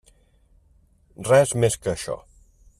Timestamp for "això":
1.95-2.21